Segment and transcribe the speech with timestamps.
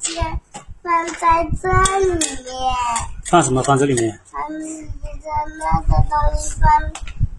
[0.00, 0.40] 件
[0.82, 1.22] 放在
[1.60, 2.18] 这里面，
[3.26, 3.62] 放什么？
[3.62, 4.20] 放这里面？
[4.30, 5.28] 放一个
[5.58, 6.68] 那个东西放，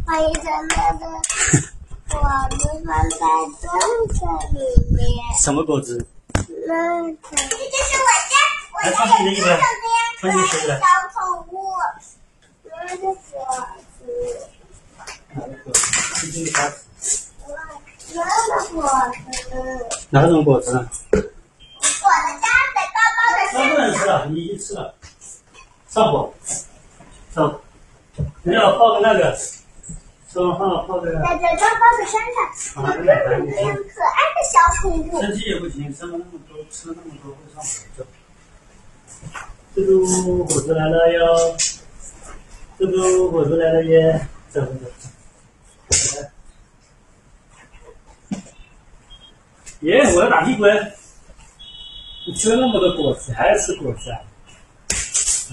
[0.05, 1.01] 放一个那个
[2.09, 2.15] 果
[2.57, 3.15] 子放在
[3.61, 4.21] 这个
[4.53, 4.55] 里
[4.95, 4.99] 面。
[5.41, 6.05] 什么果子？
[6.67, 6.73] 那
[7.03, 8.35] 个，这就是我家，
[8.83, 9.51] 来放进你的衣服来，
[10.19, 10.71] 放进鞋子来。
[10.79, 10.83] 小
[11.13, 11.17] 宠
[11.51, 11.55] 物，
[12.63, 13.07] 那个果
[13.97, 13.99] 子，
[15.33, 15.37] 放
[16.21, 16.55] 进你家。
[18.13, 18.75] 那个果
[19.11, 19.53] 子，
[20.09, 20.77] 哪种果子呢？
[21.11, 21.34] 我的家在高
[23.69, 23.91] 高的那不。
[23.91, 24.93] 能吃了，你已经吃了。
[25.89, 26.33] 上火，
[27.33, 27.61] 上火。
[28.43, 29.37] 你要泡个那个，
[30.31, 32.37] 说泡泡的，在这高高的山上，
[32.83, 33.05] 有这
[33.39, 35.21] 么多样可爱的小宠物。
[35.21, 37.67] 身体也不行，生了那么多，吃了那么多会上火
[37.97, 38.05] 的。
[39.75, 39.89] 这都
[40.45, 41.57] 火车来了哟，
[42.77, 44.79] 这都火车来了耶，走走走。
[46.21, 46.31] 来
[49.81, 50.95] 耶，我要打屁股哎！
[52.27, 54.17] 你吃了那么多果子，还要吃果子啊？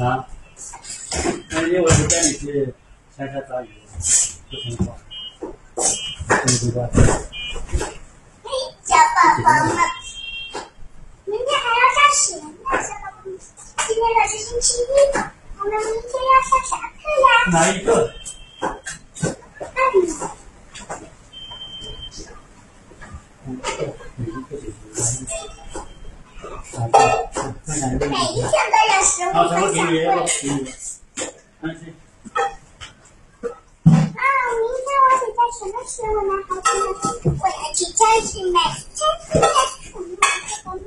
[0.03, 0.27] 啊？
[1.51, 2.73] 那因为我是带你去
[3.15, 3.69] 乡下抓鱼，
[4.49, 4.97] 不听话，
[5.37, 5.51] 听
[6.47, 6.89] 不听话？
[8.43, 8.49] 嘿，
[8.85, 9.77] 小宝宝们，
[11.27, 12.49] 明天还要上学呢，
[12.83, 13.29] 小宝宝们。
[13.87, 14.85] 今天可是星期一，
[15.59, 17.29] 我们明天要上啥课呀？
[17.53, 17.91] 哪一个？
[19.61, 20.09] 那里，
[23.45, 23.79] 哪一个？
[24.17, 25.29] 哪一个姐姐？
[26.75, 26.99] 哪个？
[27.67, 28.07] 那哪一个？
[28.07, 30.27] 每一天都有食物好，全部分享给你，我会。
[30.41, 30.57] 给你。
[33.85, 34.19] 啊，
[34.59, 36.31] 明天我得在什么时候呢？
[36.49, 36.83] 好朋友，
[37.41, 38.57] 我要去超市买
[38.95, 39.43] 超市的
[39.91, 40.25] 宠物宝
[40.65, 40.79] 宝们。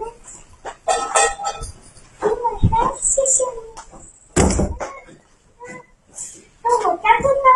[2.20, 2.24] 我
[2.70, 3.58] 的，谢谢你。
[6.64, 7.48] 那我家的呢？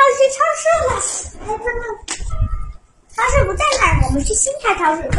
[4.24, 5.18] 去新开超市呢。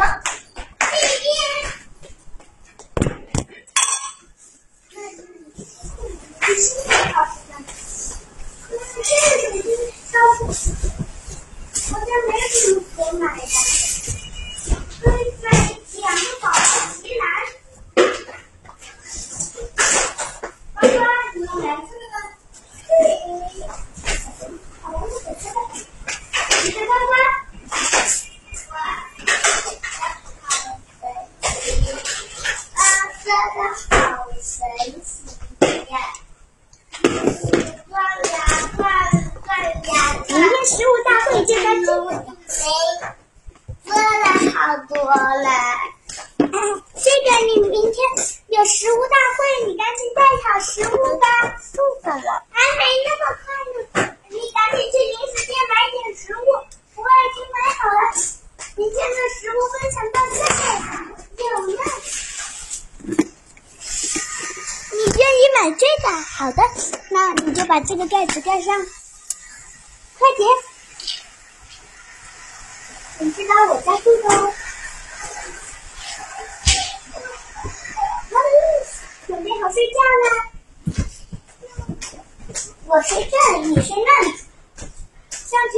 [4.91, 5.01] 嗯，
[9.03, 9.11] 这
[9.51, 9.67] 个是
[10.13, 10.55] 超市，
[11.91, 13.41] 好像没有什么可买的。
[15.03, 15.45] 可以买
[15.95, 16.55] 两个宝宝
[17.03, 17.21] 骑栏。
[20.75, 20.87] 妈妈，
[21.35, 22.17] 你用蓝色的吗？
[22.87, 22.91] 对。
[24.83, 25.57] 好，我选这个。
[26.65, 27.13] 你是妈妈。
[32.75, 32.81] 啊，
[33.33, 33.41] 真
[33.89, 34.61] 的好神
[35.03, 35.11] 奇
[35.91, 35.95] 呀！
[37.89, 37.95] 转
[38.33, 38.37] 呀
[38.77, 38.81] 转，
[39.43, 39.91] 转呀
[40.27, 40.31] 转。
[40.39, 42.11] 明天食物大会就在这里。
[65.93, 66.23] 意买这个？
[66.23, 66.63] 好的，
[67.11, 68.75] 那你就把这个盖子盖上。
[70.19, 70.49] 快点！
[73.19, 74.53] 你知道我在这个。
[79.27, 80.27] 准备好睡觉啦。
[82.87, 84.27] 我睡这里，你睡那里。
[85.31, 85.75] 上去